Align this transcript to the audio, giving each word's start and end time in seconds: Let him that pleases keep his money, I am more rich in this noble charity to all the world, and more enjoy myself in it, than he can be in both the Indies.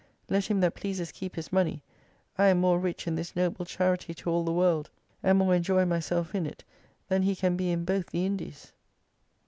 Let 0.29 0.45
him 0.47 0.61
that 0.61 0.73
pleases 0.73 1.11
keep 1.11 1.35
his 1.35 1.53
money, 1.53 1.83
I 2.35 2.47
am 2.47 2.57
more 2.59 2.79
rich 2.79 3.05
in 3.05 3.13
this 3.13 3.35
noble 3.35 3.65
charity 3.65 4.15
to 4.15 4.31
all 4.31 4.43
the 4.43 4.51
world, 4.51 4.89
and 5.21 5.37
more 5.37 5.53
enjoy 5.53 5.85
myself 5.85 6.33
in 6.33 6.47
it, 6.47 6.63
than 7.07 7.21
he 7.21 7.35
can 7.35 7.55
be 7.55 7.69
in 7.69 7.85
both 7.85 8.07
the 8.07 8.25
Indies. 8.25 8.71